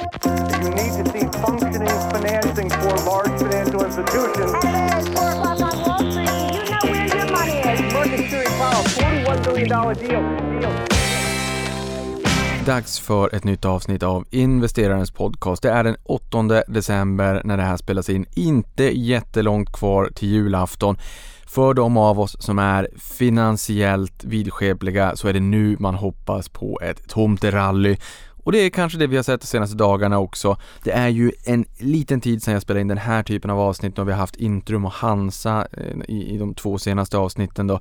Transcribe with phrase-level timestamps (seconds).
[0.00, 4.52] You need to see functioning financing for large financial institutions.
[4.62, 6.30] Hello, it's 4 o'clock on Wall Street.
[6.54, 7.92] You know where your money is.
[7.92, 10.60] Market Security Powell, $41 billion deal.
[10.60, 10.72] deal.
[12.66, 15.62] Dags för ett nytt avsnitt av Investerarens podcast.
[15.62, 18.26] Det är den 8 december när det här spelas in.
[18.34, 20.96] Inte jättelångt kvar till julafton.
[21.46, 26.80] För de av oss som är finansiellt vidskepliga så är det nu man hoppas på
[26.82, 27.96] ett tomterally.
[28.44, 30.56] Och det är kanske det vi har sett de senaste dagarna också.
[30.84, 33.98] Det är ju en liten tid sedan jag spelade in den här typen av avsnitt
[33.98, 37.80] och vi har haft Intrum och Hansa eh, i, i de två senaste avsnitten då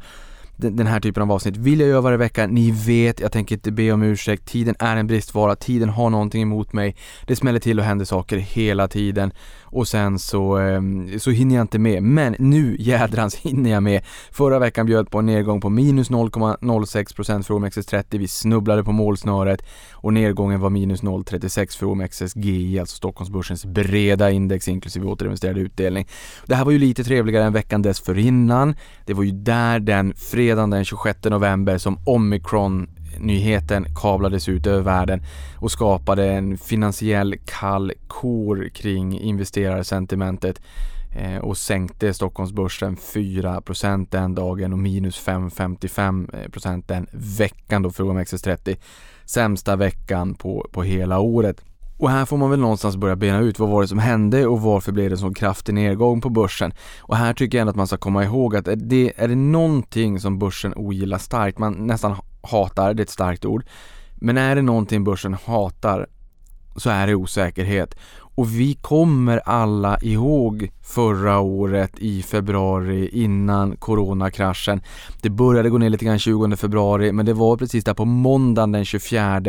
[0.59, 2.47] den här typen av avsnitt vill jag göra varje vecka.
[2.47, 4.45] Ni vet, jag tänker inte be om ursäkt.
[4.45, 6.95] Tiden är en bristvara, tiden har någonting emot mig.
[7.25, 9.31] Det smäller till och händer saker hela tiden
[9.63, 12.03] och sen så, ehm, så hinner jag inte med.
[12.03, 14.03] Men nu jädrans hinner jag med.
[14.31, 18.17] Förra veckan bjöd på en nedgång på minus 0,06% för OMXS30.
[18.17, 19.61] Vi snubblade på målsnöret
[20.01, 26.07] och nedgången var minus 0,36 för OMXSGI, alltså Stockholmsbörsens breda index inklusive återinvesterad utdelning.
[26.45, 28.75] Det här var ju lite trevligare än veckan dessförinnan.
[29.05, 32.87] Det var ju där den fredagen den 26 november som omikron
[33.19, 35.23] nyheten kablades ut över världen
[35.57, 40.61] och skapade en finansiell kall kor kring investerarsentimentet
[41.15, 43.61] eh, och sänkte Stockholmsbörsen 4
[44.09, 48.77] den dagen och minus 5,55 eh, den veckan då för OMXS30.
[49.29, 51.61] Sämsta veckan på, på hela året.
[51.97, 54.61] Och här får man väl någonstans börja bena ut vad var det som hände och
[54.61, 56.73] varför blev det en så kraftig nedgång på börsen.
[56.99, 60.19] Och här tycker jag ändå att man ska komma ihåg att det, är det någonting
[60.19, 63.65] som börsen ogillar starkt, man nästan hatar, det är ett starkt ord,
[64.15, 66.07] men är det någonting börsen hatar
[66.75, 67.95] så är det osäkerhet.
[68.39, 74.81] Och vi kommer alla ihåg förra året i februari innan coronakraschen.
[75.21, 78.71] Det började gå ner lite grann 20 februari men det var precis där på måndagen
[78.71, 79.39] den 24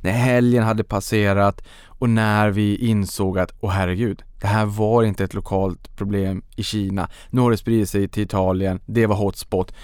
[0.00, 5.24] när helgen hade passerat och när vi insåg att, åh herregud, det här var inte
[5.24, 7.08] ett lokalt problem i Kina.
[7.30, 9.74] Nu har det spridit sig till Italien, det var hotspot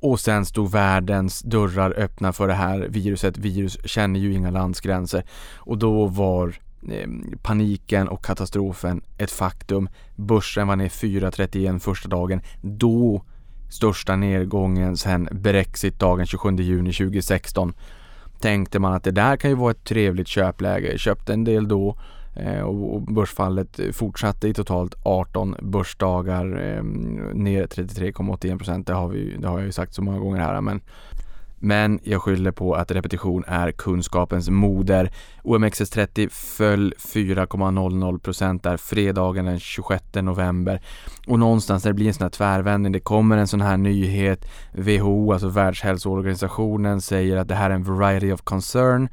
[0.00, 3.38] och sen stod världens dörrar öppna för det här viruset.
[3.38, 5.24] Virus känner ju inga landsgränser
[5.56, 6.54] och då var
[6.90, 7.08] Eh,
[7.42, 9.88] paniken och katastrofen ett faktum.
[10.16, 12.40] Börsen var ner 4,31 första dagen.
[12.62, 13.22] Då
[13.70, 17.74] största nedgången sedan Brexit-dagen 27 juni 2016
[18.40, 20.98] tänkte man att det där kan ju vara ett trevligt köpläge.
[20.98, 21.96] Köpte en del då
[22.36, 26.82] eh, och börsfallet fortsatte i totalt 18 börsdagar eh,
[27.34, 28.86] ner 33,81 procent.
[28.86, 30.80] Det, har vi, det har jag ju sagt så många gånger här men
[31.58, 35.10] men jag skyller på att repetition är kunskapens moder.
[35.42, 40.80] OMXS30 föll 4,00% där fredagen den 26 november.
[41.26, 44.48] Och någonstans när det blir en sån här tvärvändning, det kommer en sån här nyhet.
[44.72, 49.08] WHO, alltså Världshälsoorganisationen, säger att det här är en variety of concern.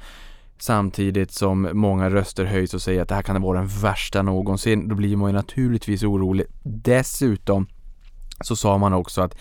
[0.58, 4.88] Samtidigt som många röster höjs och säger att det här kan vara den värsta någonsin.
[4.88, 6.46] Då blir man ju naturligtvis orolig.
[6.64, 7.68] Dessutom
[8.42, 9.36] så sa man också att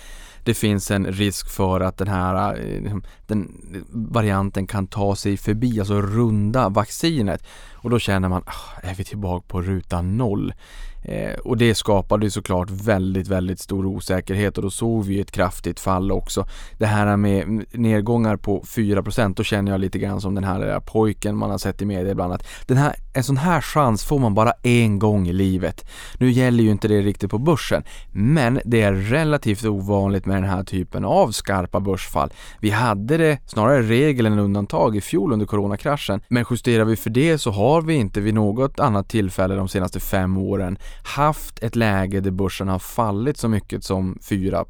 [0.44, 3.48] det finns en risk för att den här eh, liksom, den
[3.91, 7.44] varianten kan ta sig förbi, alltså runda vaccinet.
[7.72, 10.54] Och då känner man, ah, är vi tillbaka på ruta noll?
[11.02, 15.30] Eh, och det skapade ju såklart väldigt, väldigt stor osäkerhet och då såg vi ett
[15.30, 16.46] kraftigt fall också.
[16.78, 20.78] Det här med nedgångar på 4% då känner jag lite grann som den här eh,
[20.78, 24.18] pojken man har sett i media ibland att den här, en sån här chans får
[24.18, 25.86] man bara en gång i livet.
[26.18, 30.50] Nu gäller ju inte det riktigt på börsen, men det är relativt ovanligt med den
[30.50, 32.32] här typen av skarpa börsfall.
[32.60, 37.10] Vi hade det snarare regel än undantag i fjol under coronakraschen, men justerar vi för
[37.10, 41.76] det så har vi inte vid något annat tillfälle de senaste fem åren haft ett
[41.76, 44.64] läge där börsen har fallit så mycket som 4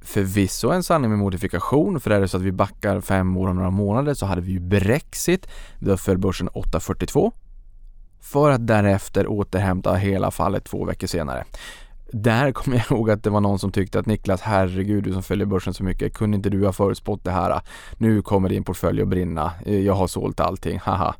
[0.00, 3.56] Förvisso en sanning med modifikation, för är det så att vi backar fem år och
[3.56, 5.46] några månader så hade vi ju Brexit,
[5.78, 7.32] då föll börsen 8,42
[8.20, 11.44] för att därefter återhämta hela fallet två veckor senare.
[12.12, 15.22] Där kommer jag ihåg att det var någon som tyckte att Niklas, herregud du som
[15.22, 17.60] följer börsen så mycket, kunde inte du ha förutspått det här?
[17.96, 21.14] Nu kommer din portfölj att brinna, jag har sålt allting, haha.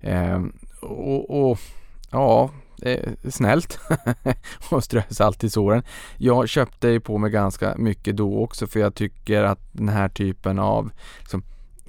[0.00, 1.58] Ehm, och, och
[2.10, 2.50] ja,
[2.82, 3.78] eh, snällt
[4.70, 5.82] och strö salt i såren.
[6.16, 10.08] Jag köpte ju på mig ganska mycket då också för jag tycker att den här
[10.08, 10.90] typen av
[11.20, 11.42] liksom,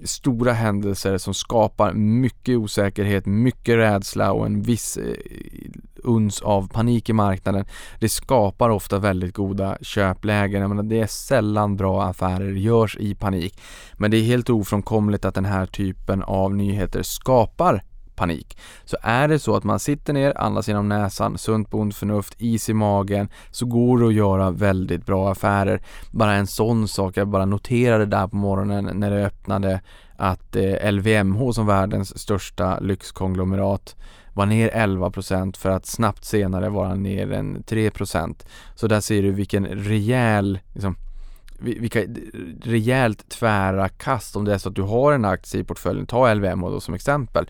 [0.04, 5.16] stora händelser som skapar mycket osäkerhet, mycket rädsla och en viss eh,
[6.04, 7.66] uns av panik i marknaden.
[8.00, 10.62] Det skapar ofta väldigt goda köplägen.
[10.62, 13.60] Jag menar, det är sällan bra affärer görs i panik.
[13.94, 17.84] Men det är helt ofrånkomligt att den här typen av nyheter skapar
[18.16, 18.58] panik.
[18.86, 22.74] Så är det så att man sitter ner, andas genom näsan, sunt bondförnuft, is i
[22.74, 25.82] magen, så går det att göra väldigt bra affärer.
[26.12, 29.82] Bara en sån sak, jag bara noterade där på morgonen när det öppnade
[30.16, 33.96] att eh, LVMH som världens största lyxkonglomerat
[34.34, 38.46] var ner 11% för att snabbt senare vara ner en 3%.
[38.76, 40.96] Så där ser du vilken rejäl, liksom,
[41.60, 42.08] vilka eh,
[42.64, 46.34] rejält tvära kast om det är så att du har en aktie i portföljen, ta
[46.34, 47.50] LVMH då som exempel.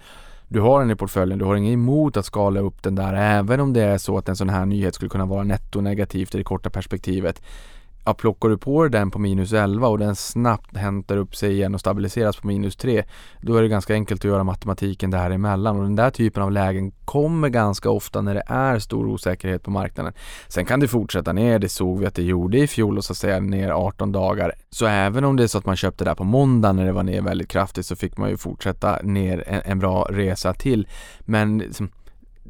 [0.52, 3.60] Du har den i portföljen, du har inget emot att skala upp den där även
[3.60, 6.38] om det är så att en sån här nyhet skulle kunna vara netto negativt i
[6.38, 7.42] det korta perspektivet
[8.06, 11.74] ja, plockar du på den på minus 11 och den snabbt hämtar upp sig igen
[11.74, 13.04] och stabiliseras på minus 3
[13.42, 16.92] då är det ganska enkelt att göra matematiken däremellan och den där typen av lägen
[17.06, 20.14] kommer ganska ofta när det är stor osäkerhet på marknaden.
[20.48, 23.14] Sen kan det fortsätta ner, det såg vi att det gjorde i fjol och så
[23.14, 24.54] att säga ner 18 dagar.
[24.70, 27.04] Så även om det är så att man köpte där på måndag när det var
[27.04, 30.88] ner väldigt kraftigt så fick man ju fortsätta ner en, en bra resa till.
[31.20, 31.90] Men liksom,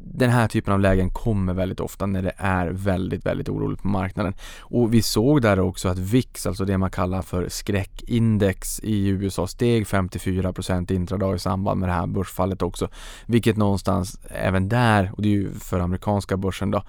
[0.04, 3.88] den här typen av lägen kommer väldigt ofta när det är väldigt, väldigt oroligt på
[3.88, 4.34] marknaden.
[4.60, 9.46] Och vi såg där också att VIX, alltså det man kallar för skräckindex i USA,
[9.46, 12.88] steg 54% intradag i samband med det här börsfallet också.
[13.26, 16.82] Vilket någonstans även där, och det är ju för amerikanska börsen då,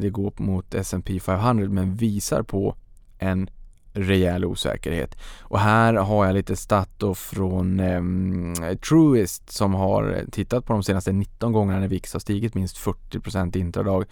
[0.00, 2.76] det går mot S&P 500 men visar på
[3.18, 3.48] en
[3.94, 5.18] rejäl osäkerhet.
[5.40, 10.82] Och här har jag lite stat då från eh, Truist som har tittat på de
[10.82, 14.04] senaste 19 gångerna när VIX har stigit minst 40% intradag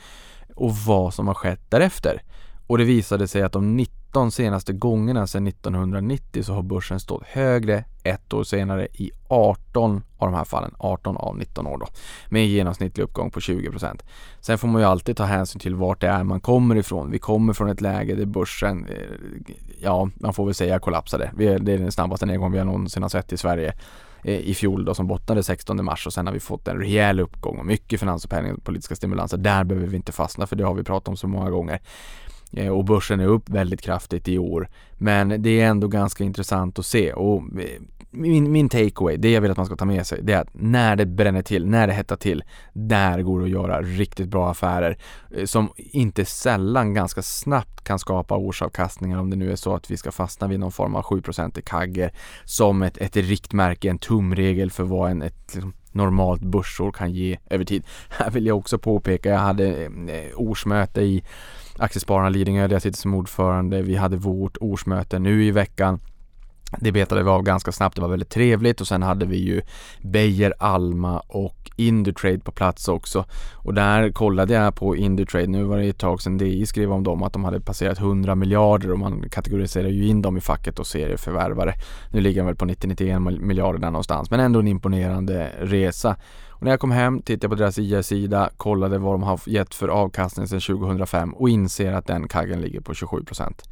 [0.55, 2.23] och vad som har skett därefter.
[2.67, 7.23] Och det visade sig att de 19 senaste gångerna sedan 1990 så har börsen stått
[7.27, 11.87] högre ett år senare i 18 av de här fallen, 18 av 19 år då,
[12.29, 14.03] med en genomsnittlig uppgång på 20%.
[14.41, 17.11] Sen får man ju alltid ta hänsyn till vart det är man kommer ifrån.
[17.11, 18.97] Vi kommer från ett läge där börsen, eh,
[19.81, 21.31] ja, man får väl säga kollapsade.
[21.37, 23.75] Det är den snabbaste nedgången vi har någonsin har sett i Sverige
[24.25, 27.21] eh, i fjol då som bottnade 16 mars och sen har vi fått en rejäl
[27.21, 29.37] uppgång och mycket finans och penningpolitiska stimulanser.
[29.37, 31.81] Där behöver vi inte fastna för det har vi pratat om så många gånger.
[32.53, 34.69] Eh, och börsen är upp väldigt kraftigt i år.
[34.99, 37.83] Men det är ändå ganska intressant att se och eh,
[38.15, 40.49] min, min takeaway, det jag vill att man ska ta med sig, det är att
[40.53, 44.51] när det bränner till, när det hettar till, där går det att göra riktigt bra
[44.51, 44.99] affärer
[45.31, 49.91] eh, som inte sällan ganska snabbt kan skapa årsavkastningar om det nu är så att
[49.91, 52.13] vi ska fastna vid någon form av 7% i kagger
[52.45, 57.39] som ett, ett riktmärke, en tumregel för vad en, ett liksom, normalt börsår kan ge
[57.51, 57.85] över tid.
[58.09, 59.91] Här vill jag också påpeka, jag hade
[60.37, 61.25] årsmöte i
[61.79, 63.83] Aktiespararna Lidingö där jag sitter som ordförande.
[63.83, 66.01] Vi hade vårt årsmöte nu i veckan.
[66.81, 69.63] Det betade vi av ganska snabbt, det var väldigt trevligt och sen hade vi ju
[70.03, 73.25] Beijer, Alma och Indutrade på plats också.
[73.53, 77.03] Och där kollade jag på Indutrade, nu var det ett tag sedan DI skrev om
[77.03, 80.79] dem att de hade passerat 100 miljarder och man kategoriserar ju in dem i facket
[80.79, 81.75] och serieförvärvare.
[82.11, 86.17] Nu ligger de väl på 90-91 miljarder där någonstans men ändå en imponerande resa.
[86.63, 89.75] Och när jag kom hem tittade jag på deras IR-sida, kollade vad de har gett
[89.75, 93.69] för avkastning sedan 2005 och inser att den kaggen ligger på 27 procent.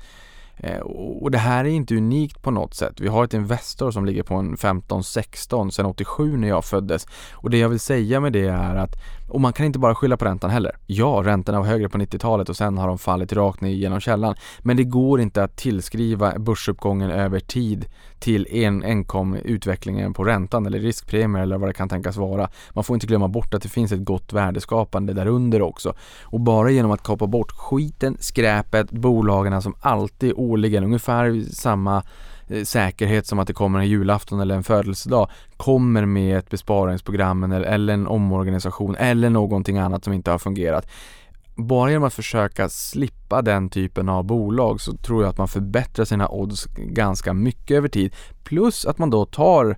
[0.57, 3.01] Eh, och det här är inte unikt på något sätt.
[3.01, 7.07] Vi har ett Investor som ligger på en 15-16 sedan 87 när jag föddes.
[7.33, 8.97] Och det jag vill säga med det är att,
[9.29, 10.77] och man kan inte bara skylla på räntan heller.
[10.87, 14.35] Ja, räntorna var högre på 90-talet och sen har de fallit rakt ner genom källan.
[14.59, 17.87] Men det går inte att tillskriva börsuppgången över tid
[18.21, 22.49] till en enkom utvecklingen på räntan eller riskpremier eller vad det kan tänkas vara.
[22.71, 25.95] Man får inte glömma bort att det finns ett gott värdeskapande där under också.
[26.23, 32.03] Och bara genom att kapa bort skiten, skräpet, bolagen som alltid årligen ungefär samma
[32.49, 37.53] eh, säkerhet som att det kommer en julafton eller en födelsedag kommer med ett besparingsprogram
[37.53, 40.91] eller en omorganisation eller någonting annat som inte har fungerat.
[41.55, 46.05] Bara genom att försöka slippa den typen av bolag så tror jag att man förbättrar
[46.05, 48.15] sina odds ganska mycket över tid.
[48.45, 49.77] Plus att man då tar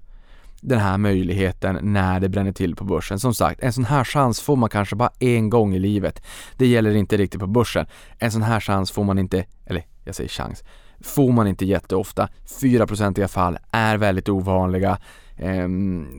[0.63, 3.19] den här möjligheten när det bränner till på börsen.
[3.19, 6.23] Som sagt, en sån här chans får man kanske bara en gång i livet.
[6.57, 7.87] Det gäller inte riktigt på börsen.
[8.19, 10.65] En sån här chans får man inte, eller jag säger chans,
[11.01, 12.29] får man inte jätteofta.
[12.61, 14.99] 4-procentiga fall är väldigt ovanliga.
[15.37, 15.69] Eh,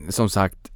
[0.08, 0.70] som sagt,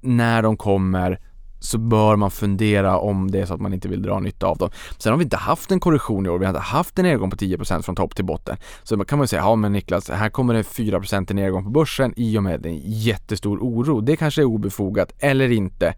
[0.00, 1.18] när de kommer
[1.62, 4.58] så bör man fundera om det är så att man inte vill dra nytta av
[4.58, 4.70] dem.
[4.98, 7.30] Sen har vi inte haft en korrektion i år, vi har inte haft en nedgång
[7.30, 8.56] på 10% från topp till botten.
[8.82, 11.70] Så kan man ju säga, ja men Niklas, här kommer det 4% i nedgång på
[11.70, 14.00] börsen i och med en jättestor oro.
[14.00, 15.94] Det kanske är obefogat eller inte.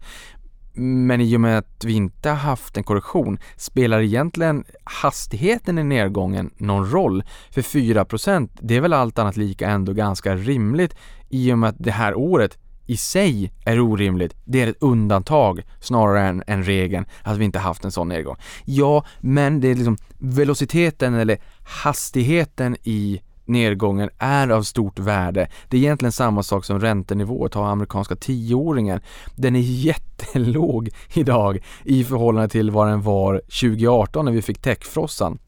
[0.75, 5.83] Men i och med att vi inte har haft en korrektion, spelar egentligen hastigheten i
[5.83, 7.23] nedgången någon roll?
[7.51, 10.95] För 4% det är väl allt annat lika ändå ganska rimligt
[11.29, 14.35] i och med att det här året i sig är orimligt.
[14.45, 18.35] Det är ett undantag snarare än en regel att vi inte haft en sån nedgång.
[18.65, 25.47] Ja, men det är liksom velociteten eller hastigheten i nedgången är av stort värde.
[25.69, 28.99] Det är egentligen samma sak som räntenivået, ta amerikanska tioåringen.
[29.35, 35.39] Den är jättelåg idag i förhållande till vad den var 2018 när vi fick techfrossan.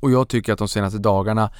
[0.00, 1.50] Och jag tycker att de senaste dagarna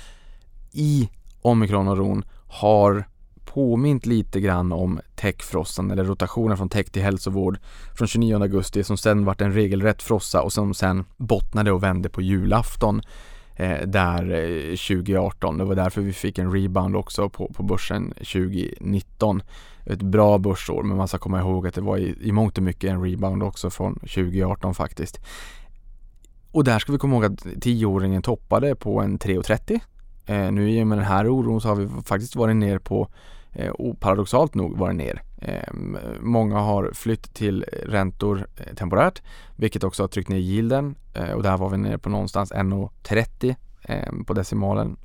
[0.72, 1.08] i
[1.42, 3.04] omikronoron har
[3.44, 7.58] påmint lite grann om techfrossan eller rotationen från tech till hälsovård
[7.94, 12.08] från 29 augusti som sen vart en regelrätt frossa och som sen bottnade och vände
[12.08, 13.02] på julafton
[13.58, 15.58] Eh, där eh, 2018.
[15.58, 19.42] Det var därför vi fick en rebound också på, på börsen 2019.
[19.84, 22.64] Ett bra börsår men man ska komma ihåg att det var i, i mångt och
[22.64, 25.20] mycket en rebound också från 2018 faktiskt.
[26.52, 29.80] Och där ska vi komma ihåg att tioåringen toppade på en 3,30
[30.28, 33.08] Eh, nu i och med den här oron så har vi faktiskt varit ner på
[33.52, 35.22] eh, paradoxalt nog varit ner.
[35.40, 39.22] Ehm, många har flytt till räntor eh, temporärt
[39.56, 43.54] vilket också har tryckt ner yielden eh, och där var vi nere på någonstans 1,30
[43.82, 44.96] ehm, på decimalen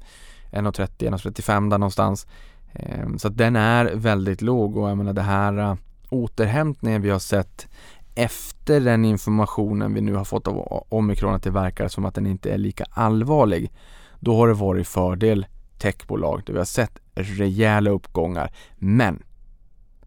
[0.52, 2.28] 1,30, 1,35 där någonstans.
[2.74, 5.76] Ehm, så att den är väldigt låg och jag menar det här eh,
[6.10, 7.68] återhämtningen vi har sett
[8.16, 12.26] efter den informationen vi nu har fått av omikron att det verkar som att den
[12.26, 13.72] inte är lika allvarlig
[14.20, 15.46] då har det varit fördel
[15.78, 18.52] techbolag där vi har sett rejäla uppgångar.
[18.76, 19.24] Men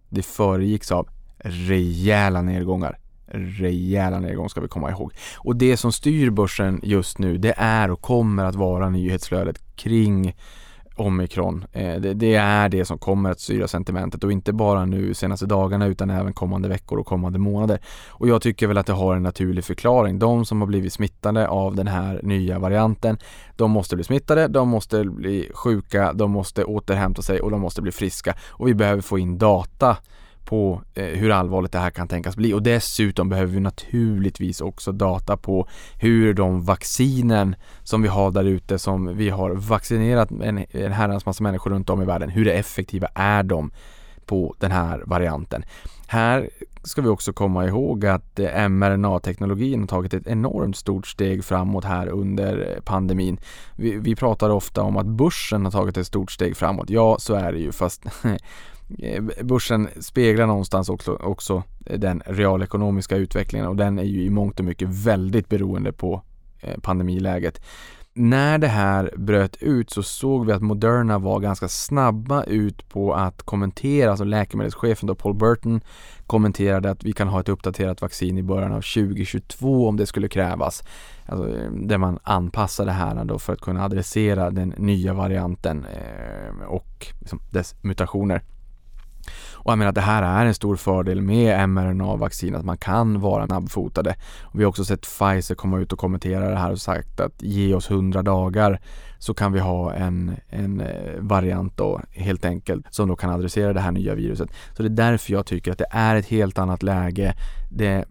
[0.09, 1.09] det föregicks av
[1.39, 2.99] rejäla nedgångar.
[3.29, 5.13] Rejäla nedgångar ska vi komma ihåg.
[5.37, 10.35] Och det som styr börsen just nu det är och kommer att vara nyhetsflödet kring
[10.97, 11.65] omikron.
[11.73, 15.47] Eh, det, det, är det som kommer att styra sentimentet och inte bara nu senaste
[15.47, 17.79] dagarna utan även kommande veckor och kommande månader.
[18.09, 20.19] Och jag tycker väl att det har en naturlig förklaring.
[20.19, 23.19] De som har blivit smittade av den här nya varianten,
[23.57, 27.83] de måste bli smittade, de måste bli sjuka, de måste återhämta sig och de måste
[27.83, 28.35] bli friska.
[28.49, 29.97] Och vi behöver få in data
[30.47, 34.93] på eh, hur allvarligt det här kan tänkas bli och dessutom behöver vi naturligtvis också
[34.93, 35.69] data på
[36.01, 41.27] hur de vaccinen som vi har där ute som vi har vaccinerat en, en herrans
[41.27, 43.71] massa människor runt om i världen, hur effektiva är de
[44.27, 45.65] på den här varianten?
[46.07, 46.51] Här
[46.87, 51.85] ska vi också komma ihåg att eh, mRNA-teknologin har tagit ett enormt stort steg framåt
[51.85, 53.39] här under eh, pandemin.
[53.77, 56.91] Vi, vi pratar ofta om att börsen har tagit ett stort steg framåt.
[56.91, 58.03] Ja, så är det ju fast
[58.99, 64.31] Eh, börsen speglar någonstans också, också eh, den realekonomiska utvecklingen och den är ju i
[64.31, 66.23] mångt och mycket väldigt beroende på
[66.61, 67.61] eh, pandemiläget.
[68.19, 73.15] När det här bröt ut så såg vi att Moderna var ganska snabba ut på
[73.15, 75.81] att kommentera, alltså läkemedelschefen då Paul Burton
[76.27, 80.29] kommenterade att vi kan ha ett uppdaterat vaccin i början av 2022 om det skulle
[80.29, 80.83] krävas.
[81.27, 85.87] Alltså, där man anpassar det här då för att kunna adressera den nya varianten
[86.69, 88.43] och liksom, dess mutationer.
[89.67, 93.47] Och jag menar det här är en stor fördel med mRNA-vaccin, att man kan vara
[93.47, 94.15] snabbfotade.
[94.43, 97.43] Och vi har också sett Pfizer komma ut och kommentera det här och sagt att
[97.43, 98.81] ge oss 100 dagar
[99.19, 103.73] så kan vi ha en, en eh, variant då helt enkelt som då kan adressera
[103.73, 104.51] det här nya viruset.
[104.77, 107.35] Så det är därför jag tycker att det är ett helt annat läge.
[107.71, 108.05] Det,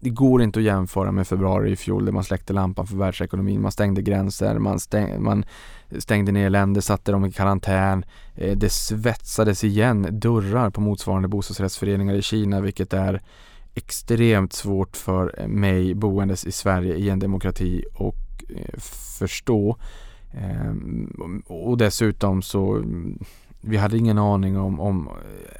[0.00, 3.62] det går inte att jämföra med februari i fjol där man släckte lampan för världsekonomin.
[3.62, 5.44] Man stängde gränser, man, stäng, man
[5.98, 8.04] stängde ner länder, satte dem i karantän.
[8.34, 13.22] Eh, det svetsades igen dörrar på motsvarande bostadsrättsföreningar i Kina vilket är
[13.74, 18.78] extremt svårt för mig boendes i Sverige i en demokrati och eh,
[19.18, 19.76] förstå.
[20.32, 22.84] Ehm, och dessutom så
[23.66, 25.08] vi hade ingen aning om, om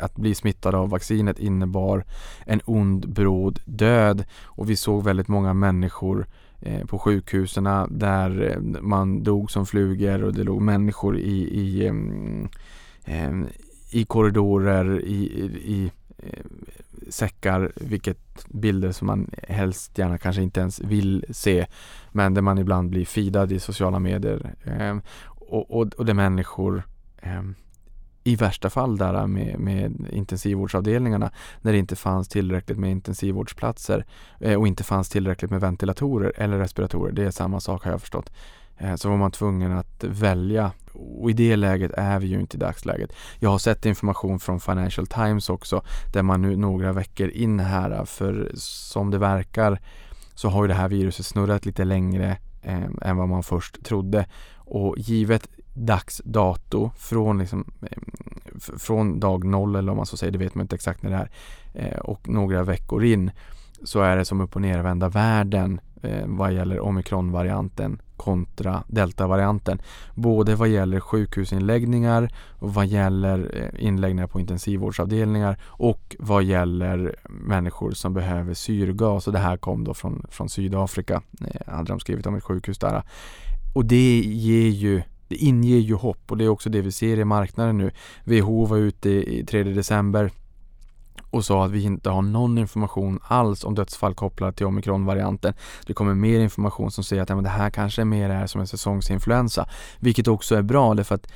[0.01, 2.05] att bli smittad av vaccinet innebar
[2.47, 4.25] en ond bråd död.
[4.45, 6.27] Och vi såg väldigt många människor
[6.61, 11.93] eh, på sjukhusen där eh, man dog som flugor och det låg människor i, i,
[13.91, 15.23] i korridorer, i,
[15.65, 16.45] i eh,
[17.09, 21.67] säckar, vilket bilder som man helst gärna kanske inte ens vill se
[22.13, 24.55] men där man ibland blir feedad i sociala medier
[25.25, 26.83] och, och, och där människor
[28.27, 31.31] i värsta fall där äh, med, med intensivvårdsavdelningarna
[31.61, 34.05] när det inte fanns tillräckligt med intensivvårdsplatser
[34.41, 37.13] eh, och inte fanns tillräckligt med ventilatorer eller respiratorer.
[37.13, 38.31] Det är samma sak har jag förstått.
[38.79, 42.57] Eh, så var man tvungen att välja och i det läget är vi ju inte
[42.57, 43.13] i dagsläget.
[43.39, 47.91] Jag har sett information från Financial Times också där man nu några veckor in här
[47.91, 49.81] äh, för som det verkar
[50.35, 54.27] så har ju det här viruset snurrat lite längre eh, än vad man först trodde
[54.55, 57.99] och givet dags dato från, liksom, eh,
[58.79, 61.17] från dag noll eller om man så säger, det vet man inte exakt när det
[61.17, 61.29] är,
[61.75, 63.31] eh, och några veckor in
[63.85, 69.79] så är det som upp och nervända världen eh, vad gäller omikronvarianten kontra deltavarianten.
[70.15, 72.29] Både vad gäller sjukhusinläggningar
[72.59, 79.39] och vad gäller inläggningar på intensivvårdsavdelningar och vad gäller människor som behöver syrgas och det
[79.39, 81.23] här kom då från, från Sydafrika.
[81.67, 83.03] hade de skrivit om ett sjukhus där.
[83.75, 87.19] Och det ger ju det inger ju hopp och det är också det vi ser
[87.19, 87.91] i marknaden nu.
[88.25, 90.31] WHO var ute i 3 december
[91.31, 95.55] och sa att vi inte har någon information alls om dödsfall kopplat till omikronvarianten.
[95.87, 98.61] Det kommer mer information som säger att ja, men det här kanske mer är som
[98.61, 99.69] en säsongsinfluensa.
[99.99, 101.33] Vilket också är bra därför att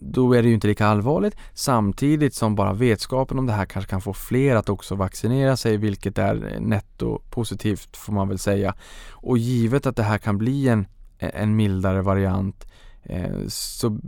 [0.00, 3.90] då är det ju inte lika allvarligt samtidigt som bara vetskapen om det här kanske
[3.90, 8.74] kan få fler att också vaccinera sig vilket är netto positivt får man väl säga.
[9.10, 10.86] Och givet att det här kan bli en,
[11.18, 12.73] en mildare variant eh,
[13.04, 13.98] Eh, så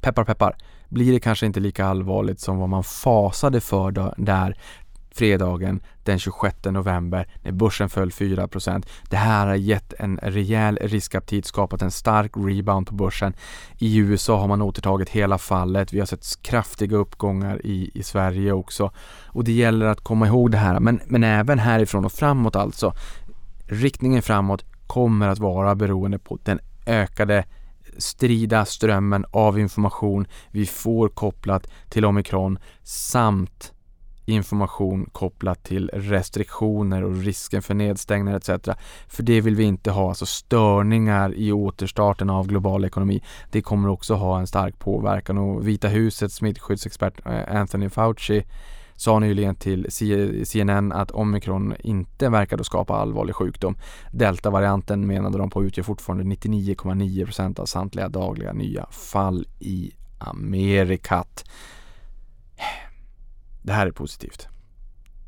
[0.00, 0.56] peppar peppar
[0.88, 4.56] blir det kanske inte lika allvarligt som vad man fasade för där
[5.14, 11.46] fredagen den 26 november när börsen föll 4% Det här har gett en rejäl riskaptit,
[11.46, 13.34] skapat en stark rebound på börsen.
[13.78, 15.92] I USA har man återtagit hela fallet.
[15.92, 18.90] Vi har sett kraftiga uppgångar i, i Sverige också.
[19.26, 22.94] Och det gäller att komma ihåg det här, men, men även härifrån och framåt alltså.
[23.66, 27.44] Riktningen framåt kommer att vara beroende på den ökade
[28.00, 33.72] strida strömmen av information vi får kopplat till omikron samt
[34.30, 38.68] information kopplat till restriktioner och risken för nedstängningar etc.
[39.08, 43.22] För det vill vi inte ha, alltså störningar i återstarten av global ekonomi.
[43.50, 48.44] Det kommer också ha en stark påverkan och Vita husets smittskyddsexpert eh, Anthony Fauci
[49.00, 49.86] sa nyligen till
[50.44, 53.76] CNN att omikron inte verkade skapa allvarlig sjukdom.
[54.12, 61.44] Deltavarianten menade de på utgör fortfarande 99,9% av samtliga dagliga nya fall i Amerikat.
[63.62, 64.48] Det här är positivt.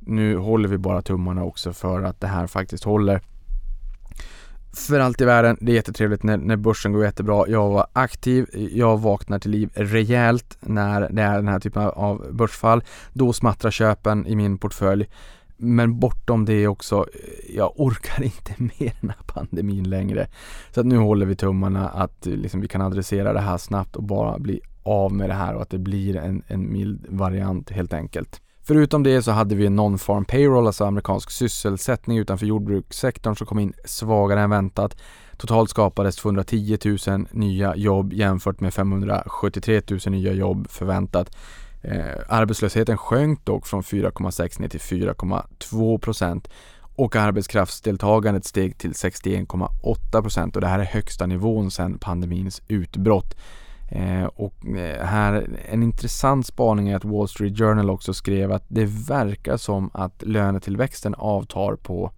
[0.00, 3.22] Nu håller vi bara tummarna också för att det här faktiskt håller
[4.72, 5.56] för allt i världen.
[5.60, 7.48] Det är jättetrevligt när, när börsen går jättebra.
[7.48, 12.26] Jag var aktiv, jag vaknar till liv rejält när det är den här typen av
[12.32, 12.84] börsfall.
[13.12, 15.08] Då smattrar köpen i min portfölj.
[15.56, 17.06] Men bortom det också,
[17.54, 20.28] jag orkar inte med den här pandemin längre.
[20.70, 24.02] Så att nu håller vi tummarna att liksom, vi kan adressera det här snabbt och
[24.02, 27.92] bara bli av med det här och att det blir en, en mild variant helt
[27.92, 28.41] enkelt.
[28.64, 33.58] Förutom det så hade vi en non-farm payroll, alltså amerikansk sysselsättning utanför jordbrukssektorn som kom
[33.58, 34.96] in svagare än väntat.
[35.36, 41.36] Totalt skapades 210 000 nya jobb jämfört med 573 000 nya jobb förväntat.
[41.82, 46.48] Eh, arbetslösheten sjönk dock från 4,6 ner till 4,2 procent
[46.96, 53.36] och arbetskraftsdeltagandet steg till 61,8 procent och det här är högsta nivån sedan pandemins utbrott.
[53.94, 58.64] Eh, och eh, här, en intressant spaning är att Wall Street Journal också skrev att
[58.68, 62.10] det verkar som att lönetillväxten avtar på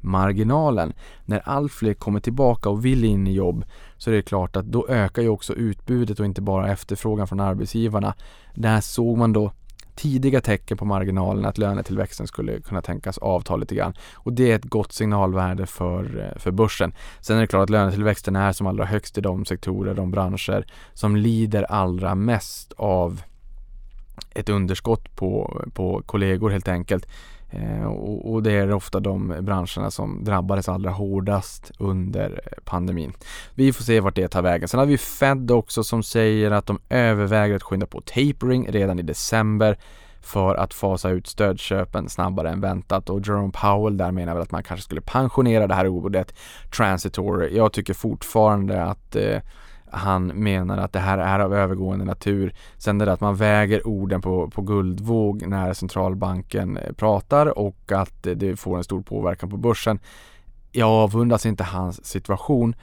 [0.00, 0.92] marginalen.
[1.24, 3.64] När allt fler kommer tillbaka och vill in i jobb
[3.96, 7.40] så är det klart att då ökar ju också utbudet och inte bara efterfrågan från
[7.40, 8.14] arbetsgivarna.
[8.54, 9.52] Där såg man då
[10.00, 13.94] tidiga tecken på marginalen att lönetillväxten skulle kunna tänkas avta lite grann.
[14.14, 16.92] Och det är ett gott signalvärde för, eh, för börsen.
[17.20, 20.64] Sen är det klart att lönetillväxten är som allra högst i de sektorer, de branscher
[20.94, 23.22] som lider allra mest av
[24.34, 27.06] ett underskott på, på kollegor helt enkelt.
[27.50, 33.12] Eh, och, och, det är ofta de branscherna som drabbades allra hårdast under pandemin.
[33.54, 34.68] Vi får se vart det tar vägen.
[34.68, 38.98] Sen har vi Fed också som säger att de överväger att skynda på tapering redan
[38.98, 39.78] i december
[40.22, 44.50] för att fasa ut stödköpen snabbare än väntat och Jerome Powell där menar väl att
[44.50, 46.34] man kanske skulle pensionera det här ordet
[46.76, 47.56] transitory.
[47.56, 49.38] Jag tycker fortfarande att eh,
[49.92, 52.54] han menar att det här är av övergående natur.
[52.78, 57.92] Sen det där att man väger orden på, på guldvåg när centralbanken eh, pratar och
[57.92, 59.98] att det får en stor påverkan på börsen.
[60.72, 62.74] Jag avundas inte hans situation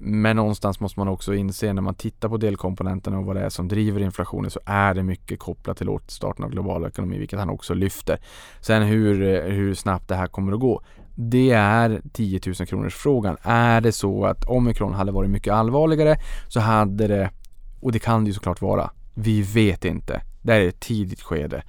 [0.00, 3.48] men någonstans måste man också inse när man tittar på delkomponenterna och vad det är
[3.48, 7.50] som driver inflationen så är det mycket kopplat till återstarten av global ekonomi, vilket han
[7.50, 8.18] också lyfter.
[8.60, 10.82] Sen hur, eh, hur snabbt det här kommer att gå,
[11.20, 13.36] det är 10 000 kronors frågan.
[13.42, 16.16] Är det så att omikron hade varit mycket allvarligare
[16.48, 17.30] så hade det,
[17.80, 20.22] och det kan det ju såklart vara, vi vet inte.
[20.42, 21.62] Det är ett tidigt skede.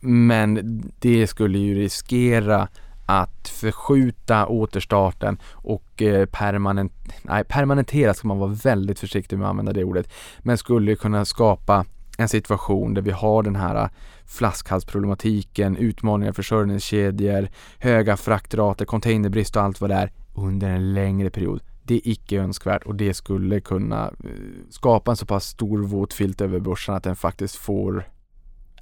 [0.00, 2.68] Men det skulle ju riskera
[3.06, 9.50] att förskjuta återstarten och eh, permanent, nej, permanentera ska man vara väldigt försiktig med att
[9.50, 11.84] använda det ordet, men skulle kunna skapa
[12.16, 13.88] en situation där vi har den här äh,
[14.26, 17.48] flaskhalsproblematiken, utmaningar, försörjningskedjor,
[17.78, 21.60] höga fraktrater, containerbrist och allt vad det är under en längre period.
[21.82, 24.30] Det är icke önskvärt och det skulle kunna äh,
[24.70, 28.04] skapa en så pass stor våt filt över börsen att den faktiskt får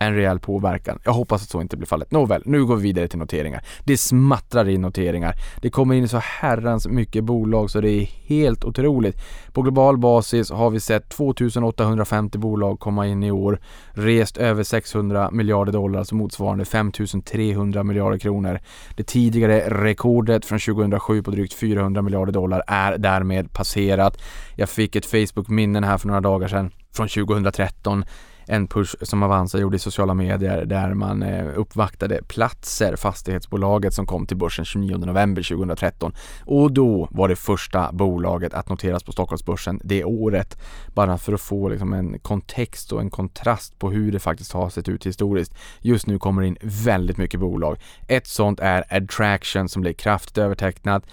[0.01, 0.99] en rejäl påverkan.
[1.05, 2.11] Jag hoppas att så inte blir fallet.
[2.11, 3.65] Nåväl, nu går vi vidare till noteringar.
[3.85, 5.35] Det smattrar in noteringar.
[5.63, 9.17] Det kommer in så herrans mycket bolag så det är helt otroligt.
[9.53, 15.31] På global basis har vi sett 2850 bolag komma in i år, rest över 600
[15.31, 18.61] miljarder dollar, alltså motsvarande 5300 miljarder kronor.
[18.97, 24.23] Det tidigare rekordet från 2007 på drygt 400 miljarder dollar är därmed passerat.
[24.57, 28.05] Jag fick ett Facebook-minnen här för några dagar sedan från 2013
[28.47, 34.07] en push som Avanza gjorde i sociala medier där man eh, uppvaktade Platser, fastighetsbolaget som
[34.07, 36.13] kom till börsen 29 november 2013
[36.47, 40.59] och då var det första bolaget att noteras på Stockholmsbörsen det året.
[40.95, 44.71] Bara för att få liksom en kontext och en kontrast på hur det faktiskt har
[44.71, 45.55] sett ut historiskt.
[45.81, 47.79] Just nu kommer det in väldigt mycket bolag.
[48.09, 51.05] Ett sånt är Adtraction som blir kraftigt övertecknat.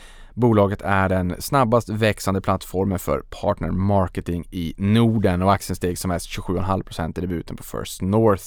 [0.42, 6.10] Bolaget är den snabbast växande plattformen för partner marketing i Norden och aktien steg som
[6.10, 8.44] mest 27,5% i debuten på First North.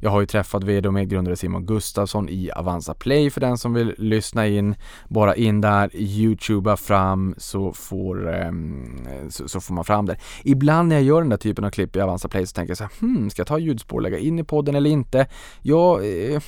[0.00, 3.74] Jag har ju träffat vd och medgrundare Simon Gustafsson i Avanza Play för den som
[3.74, 4.74] vill lyssna in.
[5.08, 10.16] Bara in där, youtuba fram så får, ehm, så, så, får man fram det.
[10.44, 12.78] Ibland när jag gör den där typen av klipp i Avanza Play så tänker jag
[12.78, 15.26] så här, hmm, ska jag ta ljudspår och lägga in i podden eller inte?
[15.62, 16.40] Jag eh,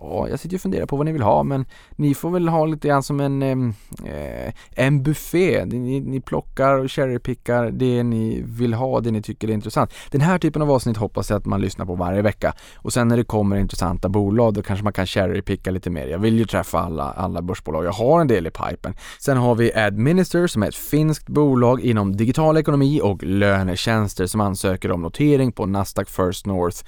[0.00, 1.64] Ja, jag sitter och funderar på vad ni vill ha men
[1.96, 5.64] ni får väl ha lite grann som en, eh, en buffé.
[5.64, 9.92] Ni, ni plockar och cherrypickar det ni vill ha, det ni tycker är intressant.
[10.10, 13.08] Den här typen av avsnitt hoppas jag att man lyssnar på varje vecka och sen
[13.08, 16.06] när det kommer intressanta bolag då kanske man kan cherrypicka lite mer.
[16.06, 17.84] Jag vill ju träffa alla, alla börsbolag.
[17.84, 18.94] Jag har en del i pipen.
[19.18, 24.40] Sen har vi Administer som är ett finskt bolag inom digital ekonomi och lönetjänster som
[24.40, 26.78] ansöker om notering på Nasdaq First North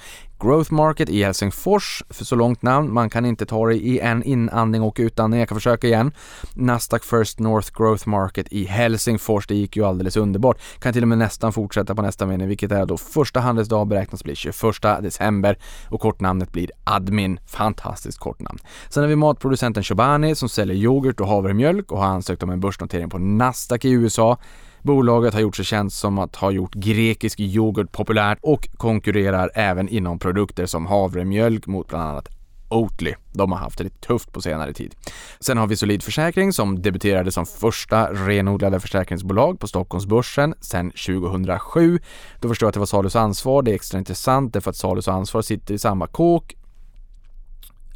[0.43, 4.23] Growth Market i Helsingfors, för så långt namn, man kan inte ta det i en
[4.23, 6.13] inandning och utandning, jag kan försöka igen.
[6.55, 10.59] Nasdaq First North Growth Market i Helsingfors, det gick ju alldeles underbart.
[10.79, 14.25] Kan till och med nästan fortsätta på nästa mening, vilket är då första handelsdag beräknas
[14.25, 17.41] bli 21 december och kortnamnet blir Admin.
[17.47, 18.59] Fantastiskt kortnamn.
[18.89, 22.61] Sen har vi matproducenten Chobani som säljer yoghurt och havremjölk och har ansökt om en
[22.61, 24.39] börsnotering på Nasdaq i USA.
[24.83, 29.89] Bolaget har gjort sig känt som att ha gjort grekisk yoghurt populärt och konkurrerar även
[29.89, 32.29] inom produkter som havremjölk mot bland annat
[32.73, 33.15] Oatly.
[33.33, 34.95] De har haft det lite tufft på senare tid.
[35.41, 41.99] Sen har vi Solid Försäkring som debuterade som första renodlade försäkringsbolag på Stockholmsbörsen sedan 2007.
[42.41, 43.63] Då förstår jag att det var Salus Ansvar.
[43.63, 46.55] Det är extra intressant därför att Salus Ansvar sitter i samma kåk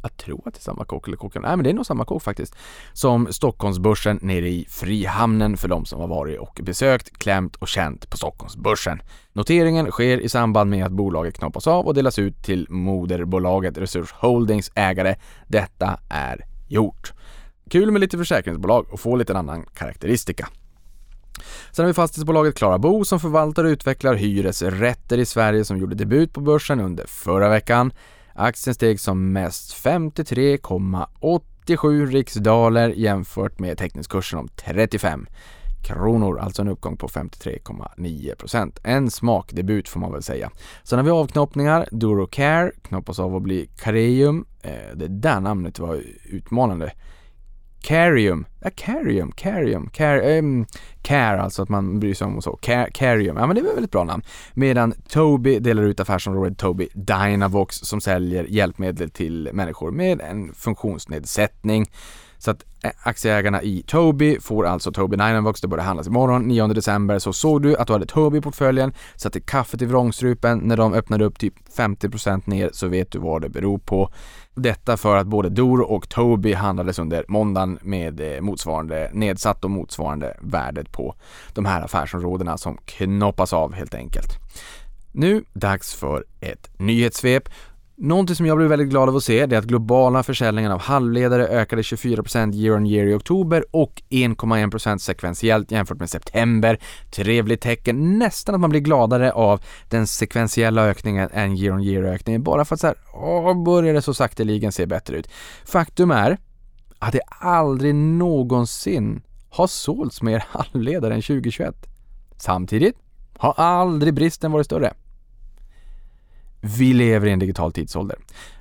[0.07, 2.05] jag tror att det är samma kock, eller kocken, nej men det är nog samma
[2.05, 2.55] kock faktiskt,
[2.93, 8.09] som Stockholmsbörsen nere i Frihamnen för de som har varit och besökt, klämt och känt
[8.09, 9.01] på Stockholmsbörsen.
[9.33, 14.11] Noteringen sker i samband med att bolaget knoppas av och delas ut till moderbolaget Resurs
[14.11, 15.15] Holdings ägare.
[15.47, 17.13] Detta är gjort.
[17.69, 20.47] Kul med lite försäkringsbolag och få lite annan karaktäristika.
[21.71, 25.95] Sen har vi fastighetsbolaget Klara Bo som förvaltar och utvecklar hyresrätter i Sverige som gjorde
[25.95, 27.91] debut på börsen under förra veckan.
[28.39, 35.27] Aktien steg som mest 53,87 riksdaler jämfört med teckningskursen om 35
[35.83, 40.51] kronor, alltså en uppgång på 53,9% En smakdebut får man väl säga.
[40.83, 41.87] Sen har vi avknoppningar.
[41.91, 44.45] Durocare knoppas av att bli Careium.
[44.61, 46.91] Eh, det där namnet var utmanande.
[47.81, 50.65] Carium, ja Carium, Carium, Car, um,
[51.01, 52.55] Care alltså att man bryr sig om och så.
[52.55, 54.23] Car, Carium, ja men det var ett väldigt bra namn.
[54.53, 61.85] Medan Toby delar ut affärsområdet Toby Dynavox som säljer hjälpmedel till människor med en funktionsnedsättning.
[62.37, 66.67] Så att eh, aktieägarna i Tobii får alltså Tobii Dynavox, det börjar handlas imorgon 9
[66.67, 67.19] december.
[67.19, 70.93] Så såg du att du hade Tobii i portföljen, satte kaffet i vrångstrupen när de
[70.93, 74.09] öppnade upp typ 50% ner så vet du vad det beror på.
[74.55, 79.71] Detta för att både Doro och Tobii handlades under måndagen med eh, motsvarande nedsatt och
[79.71, 81.15] motsvarande värdet på
[81.53, 84.29] de här affärsområdena som knoppas av helt enkelt.
[85.11, 87.49] Nu dags för ett nyhetssvep
[87.99, 90.79] Någonting som jag blev väldigt glad av att se det är att globala försäljningen av
[90.79, 96.79] halvledare ökade 24% year on year i oktober och 1,1% sekventiellt jämfört med september.
[97.11, 102.03] Trevligt tecken, nästan att man blir gladare av den sekventiella ökningen än year on year
[102.03, 105.29] ökningen bara för att så här, åh, börjar det så sakteligen se bättre ut.
[105.65, 106.37] Faktum är
[106.99, 111.75] att det aldrig någonsin har sålts mer halvledare än 2021.
[112.37, 112.95] Samtidigt
[113.37, 114.93] har aldrig bristen varit större.
[116.61, 118.17] Vi lever i en digital tidsålder.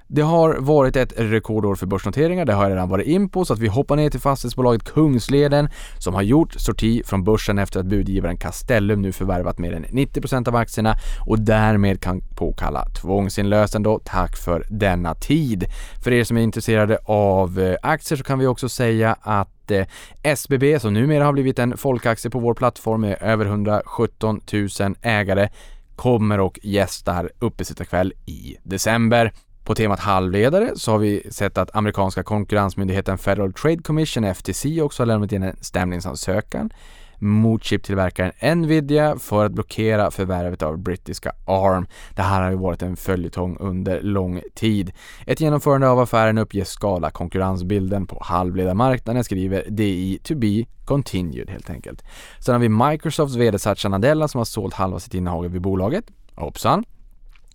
[0.08, 3.52] Det har varit ett rekordår för börsnoteringar, det har jag redan varit in på, så
[3.52, 7.86] att vi hoppar ner till fastighetsbolaget Kungsleden som har gjort sorti från börsen efter att
[7.86, 10.94] budgivaren Castellum nu förvärvat mer än 90% av aktierna
[11.26, 14.00] och därmed kan påkalla tvångsinlösen då.
[14.04, 15.64] Tack för denna tid.
[16.04, 19.86] För er som är intresserade av eh, aktier så kan vi också säga att eh,
[20.22, 25.48] SBB som numera har blivit en folkaktie på vår plattform med över 117 000 ägare
[25.96, 29.32] kommer och gästar uppesittarkväll i december.
[29.64, 35.02] På temat halvledare så har vi sett att amerikanska konkurrensmyndigheten Federal Trade Commission, FTC, också
[35.02, 36.70] har lämnat in en stämningsansökan
[37.18, 41.86] mot chiptillverkaren Nvidia för att blockera förvärvet av brittiska ARM.
[42.14, 44.92] Det här har ju varit en följetong under lång tid.
[45.26, 51.70] Ett genomförande av affären uppges skala konkurrensbilden på halvledarmarknaden, skriver DI to be continued helt
[51.70, 52.02] enkelt.
[52.40, 56.04] Sen har vi Microsofts VD Satya Nadella som har sålt halva sitt innehav vid bolaget.
[56.34, 56.84] Hoppsan!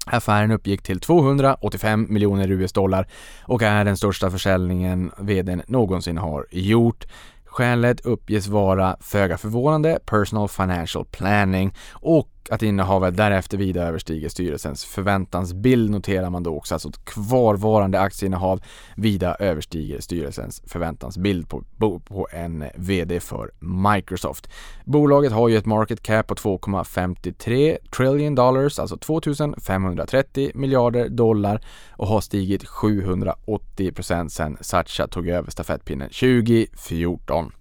[0.06, 3.08] Affären uppgick till 285 miljoner US-dollar
[3.44, 7.06] och är den största försäljningen vdn någonsin har gjort.
[7.52, 14.86] Skälet uppges vara, föga förvånande, Personal Financial Planning och att innehavet därefter vida överstiger styrelsens
[14.86, 18.62] förväntansbild noterar man då också, alltså att kvarvarande aktieinnehav
[18.96, 21.64] vida överstiger styrelsens förväntansbild på,
[22.00, 23.52] på en VD för
[23.94, 24.50] Microsoft.
[24.86, 32.08] Bolaget har ju ett market cap på 2,53 trillion dollars, alltså 2530 miljarder dollar och
[32.08, 37.52] har stigit 780 procent sedan Satcha tog över stafettpinnen 2014.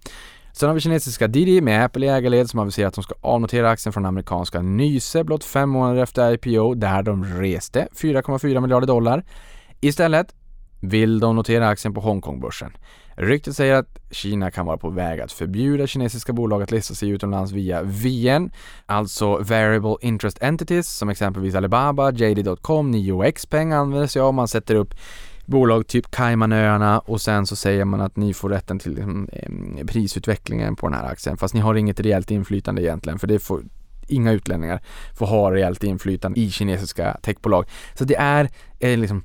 [0.53, 3.69] Sen har vi kinesiska Didi med Apple i ägarled som aviserat att de ska avnotera
[3.69, 9.23] aktien från amerikanska Nyse blott fem månader efter IPO där de reste 4,4 miljarder dollar.
[9.81, 10.35] Istället
[10.79, 12.71] vill de notera aktien på Hongkongbörsen.
[13.15, 17.09] Ryktet säger att Kina kan vara på väg att förbjuda kinesiska bolag att lista sig
[17.09, 18.51] utomlands via VN,
[18.85, 24.33] alltså Variable Interest Entities som exempelvis Alibaba, JD.com, 9Xpeng använder sig av.
[24.33, 24.93] Man sätter upp
[25.51, 29.29] bolag typ Caymanöarna och sen så säger man att ni får rätten till liksom,
[29.87, 33.63] prisutvecklingen på den här aktien fast ni har inget reellt inflytande egentligen för det får
[34.07, 34.81] inga utlänningar
[35.17, 37.65] får ha reellt inflytande i kinesiska techbolag.
[37.93, 39.23] Så det är eh, liksom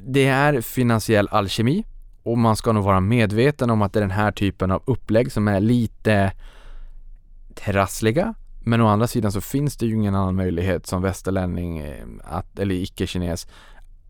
[0.00, 1.84] det är finansiell alkemi
[2.22, 5.32] och man ska nog vara medveten om att det är den här typen av upplägg
[5.32, 6.32] som är lite
[7.54, 8.34] trassliga
[8.66, 12.58] men å andra sidan så finns det ju ingen annan möjlighet som västerlänning eh, att,
[12.58, 13.46] eller icke-kines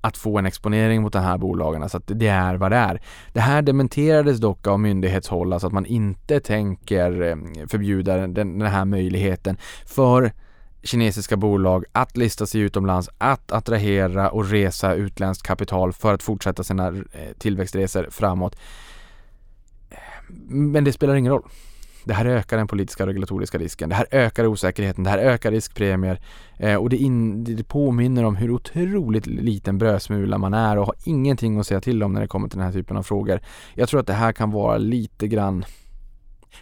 [0.04, 3.00] att få en exponering mot de här bolagen, så att det är vad det är.
[3.32, 8.62] Det här dementerades dock av myndighetshåll, alltså att man inte tänker eh, förbjuda den, den
[8.62, 10.32] här möjligheten för
[10.82, 16.64] kinesiska bolag att lista sig utomlands, att attrahera och resa utländskt kapital för att fortsätta
[16.64, 18.56] sina eh, tillväxtresor framåt.
[19.90, 19.98] Eh,
[20.48, 21.48] men det spelar ingen roll.
[22.04, 23.88] Det här ökar den politiska och regulatoriska risken.
[23.88, 25.04] Det här ökar osäkerheten.
[25.04, 26.20] Det här ökar riskpremier
[26.58, 30.94] eh, och det, in, det påminner om hur otroligt liten brödsmula man är och har
[31.04, 33.40] ingenting att säga till om när det kommer till den här typen av frågor.
[33.74, 35.64] Jag tror att det här kan vara lite grann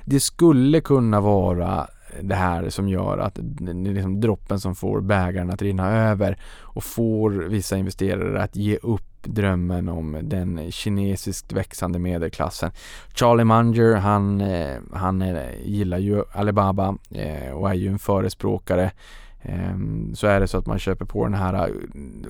[0.05, 1.87] det skulle kunna vara
[2.23, 6.39] det här som gör att det är liksom droppen som får bägaren att rinna över
[6.61, 12.71] och får vissa investerare att ge upp drömmen om den kinesiskt växande medelklassen.
[13.15, 18.91] Charlie Munger, han, eh, han eh, gillar ju Alibaba eh, och är ju en förespråkare.
[19.43, 21.73] Ehm, så är det så att man köper på den här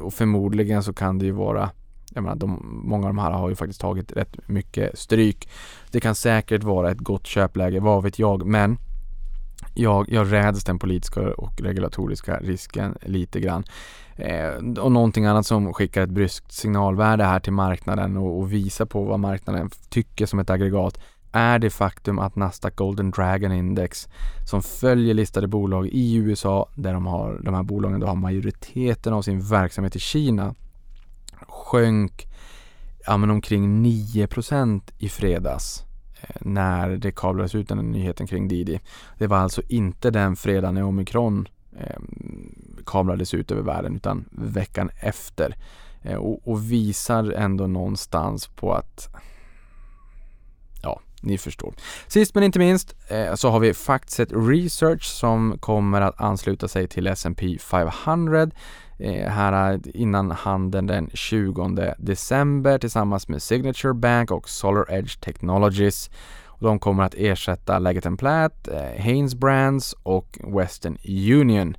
[0.00, 1.70] och förmodligen så kan det ju vara
[2.14, 5.48] jag menar, de, många av de här har ju faktiskt tagit rätt mycket stryk.
[5.90, 8.78] Det kan säkert vara ett gott köpläge, vad vet jag, men
[9.74, 13.64] jag, jag räds den politiska och regulatoriska risken lite grann.
[14.16, 18.84] Eh, och någonting annat som skickar ett bryskt signalvärde här till marknaden och, och visar
[18.84, 20.98] på vad marknaden tycker som ett aggregat
[21.32, 24.08] är det faktum att Nasdaq Golden Dragon Index
[24.50, 29.12] som följer listade bolag i USA där de, har, de här bolagen då har majoriteten
[29.12, 30.54] av sin verksamhet i Kina
[31.48, 32.26] sjönk
[33.06, 35.84] ja, men omkring 9% i fredags
[36.22, 38.80] Eh, när det kablades ut den nyheten kring Didi.
[39.18, 42.00] Det var alltså inte den fredagen när omikron eh,
[42.86, 45.56] kablades ut över världen utan veckan efter.
[46.02, 49.08] Eh, och, och, visar ändå någonstans på att
[50.82, 51.74] Ja, ni förstår.
[52.06, 56.88] Sist men inte minst eh, så har vi Factset Research som kommer att ansluta sig
[56.88, 58.50] till S&P 500
[58.98, 65.20] Eh, här eh, innan handeln den 20 december tillsammans med Signature Bank och Solar Edge
[65.20, 66.10] Technologies.
[66.60, 70.98] De kommer att ersätta Leggett Platt, eh, Haynes Brands och Western
[71.40, 71.76] Union.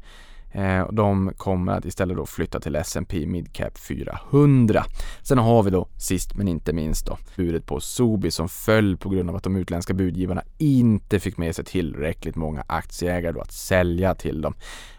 [0.54, 4.84] Eh, de kommer att istället då flytta till S&P Midcap 400.
[5.22, 9.10] Sen har vi då sist men inte minst då budet på Sobi som föll på
[9.10, 13.52] grund av att de utländska budgivarna inte fick med sig tillräckligt många aktieägare då att
[13.52, 14.54] sälja till dem.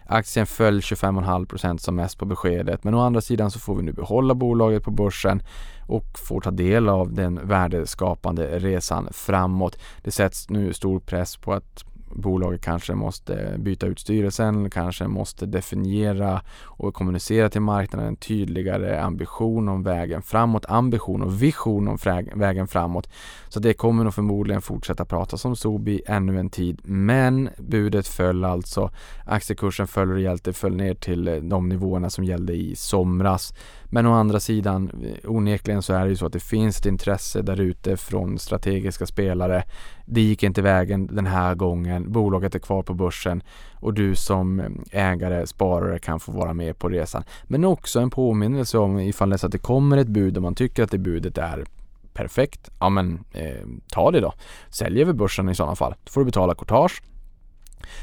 [0.05, 3.93] Aktien föll 25,5% som mest på beskedet men å andra sidan så får vi nu
[3.93, 5.41] behålla bolaget på börsen
[5.87, 9.77] och får ta del av den värdeskapande resan framåt.
[10.03, 15.45] Det sätts nu stor press på att bolaget kanske måste byta ut styrelsen, kanske måste
[15.45, 21.97] definiera och kommunicera till marknaden en tydligare ambition om vägen framåt, ambition och vision om
[22.35, 23.09] vägen framåt.
[23.49, 26.81] Så det kommer nog förmodligen fortsätta pratas om Sobi ännu en tid.
[26.83, 28.91] Men budet föll alltså.
[29.25, 33.53] Aktiekursen föll rejält, det föll ner till de nivåerna som gällde i somras.
[33.89, 34.91] Men å andra sidan,
[35.23, 39.05] onekligen så är det ju så att det finns ett intresse där ute från strategiska
[39.05, 39.63] spelare.
[40.05, 42.11] Det gick inte vägen den här gången.
[42.11, 43.43] Bolaget är kvar på börsen
[43.73, 47.23] och du som ägare, sparare kan få vara med på resan.
[47.43, 50.55] Men också en påminnelse om ifall det så att det kommer ett bud och man
[50.55, 51.65] tycker att det budet är
[52.13, 54.33] perfekt, ja men eh, ta det då.
[54.69, 55.95] Sälj över börsen i sådana fall.
[56.03, 57.01] Då får du betala courtage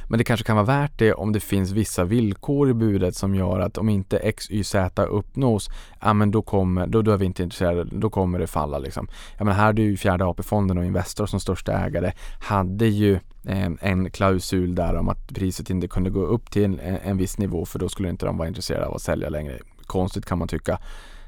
[0.09, 3.35] men det kanske kan vara värt det om det finns vissa villkor i budet som
[3.35, 7.17] gör att om inte X, Y, Z uppnås, ja men då kommer, då, då är
[7.17, 9.09] vi inte intresserade, då kommer det falla liksom.
[9.39, 13.71] Ja men här hade ju fjärde AP-fonden och Investor som största ägare hade ju eh,
[13.81, 17.65] en klausul där om att priset inte kunde gå upp till en, en viss nivå
[17.65, 19.59] för då skulle inte de vara intresserade av att sälja längre.
[19.87, 20.79] Konstigt kan man tycka.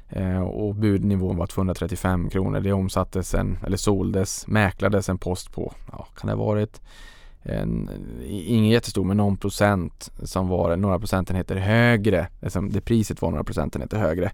[0.09, 2.59] Eh, och budnivån var 235 kronor.
[2.59, 6.81] Det omsattes en, eller såldes, mäklades en post på, ja, kan det ha varit
[7.45, 7.89] en,
[8.27, 12.27] ingen jättestor men någon procent som var några procentenheter högre.
[12.43, 14.31] Alltså det priset var några procentenheter högre.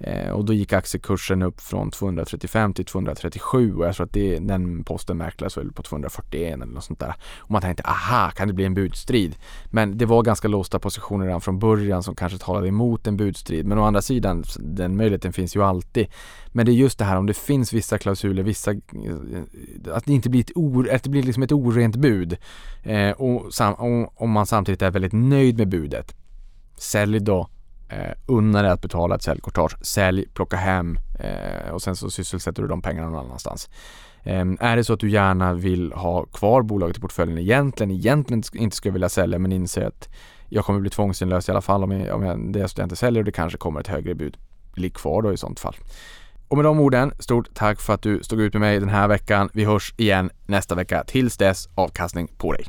[0.00, 4.38] Eh, och då gick aktiekursen upp från 235 till 237 och jag tror att det,
[4.38, 7.14] den posten mäklades väl på 241 eller något sånt där.
[7.38, 9.36] Och man tänkte aha, kan det bli en budstrid?
[9.66, 13.66] Men det var ganska låsta positioner redan från början som kanske talade emot en budstrid.
[13.66, 16.06] Men å andra sidan, den möjligheten finns ju alltid.
[16.48, 18.78] Men det är just det här om det finns vissa klausuler, vissa, eh,
[19.92, 22.36] att det inte blir ett, or, att det blir liksom ett orent bud
[22.82, 26.14] eh, och, sam, och om man samtidigt är väldigt nöjd med budet.
[26.76, 27.48] Sälj då
[27.90, 29.76] eh, unna dig att betala ett säljkortage.
[29.80, 33.68] Sälj, plocka hem eh, och sen så sysselsätter du de pengarna någon annanstans.
[34.22, 38.42] Eh, är det så att du gärna vill ha kvar bolaget i portföljen egentligen, egentligen
[38.54, 40.08] inte skulle vilja sälja men inser att
[40.48, 42.78] jag kommer bli tvångsinlöst i alla fall om jag, om jag, det är så att
[42.78, 44.36] jag inte säljer och det kanske kommer ett högre bud.
[44.74, 45.74] Ligg kvar då i sånt fall.
[46.48, 49.08] Och med de orden, stort tack för att du stod ut med mig den här
[49.08, 49.50] veckan.
[49.52, 51.04] Vi hörs igen nästa vecka.
[51.06, 52.66] Tills dess, avkastning på dig.